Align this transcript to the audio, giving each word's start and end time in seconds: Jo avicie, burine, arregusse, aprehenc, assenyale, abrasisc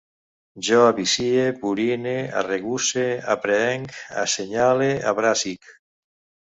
Jo 0.67 0.79
avicie, 0.85 1.43
burine, 1.59 2.15
arregusse, 2.41 3.05
aprehenc, 3.37 3.97
assenyale, 4.27 4.93
abrasisc 5.15 5.75